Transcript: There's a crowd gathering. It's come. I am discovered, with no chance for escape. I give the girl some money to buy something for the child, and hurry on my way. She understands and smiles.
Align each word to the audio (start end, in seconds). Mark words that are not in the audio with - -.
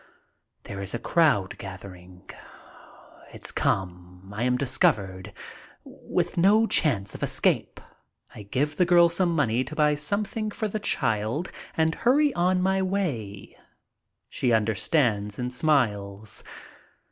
There's 0.63 0.95
a 0.95 0.97
crowd 0.97 1.59
gathering. 1.59 2.27
It's 3.31 3.51
come. 3.51 4.31
I 4.35 4.41
am 4.45 4.57
discovered, 4.57 5.31
with 5.85 6.39
no 6.39 6.65
chance 6.65 7.15
for 7.15 7.23
escape. 7.23 7.79
I 8.33 8.41
give 8.41 8.77
the 8.77 8.85
girl 8.87 9.09
some 9.09 9.35
money 9.35 9.63
to 9.63 9.75
buy 9.75 9.93
something 9.93 10.49
for 10.49 10.67
the 10.67 10.79
child, 10.79 11.51
and 11.77 11.93
hurry 11.93 12.33
on 12.33 12.63
my 12.63 12.81
way. 12.81 13.55
She 14.27 14.51
understands 14.51 15.37
and 15.37 15.53
smiles. 15.53 16.43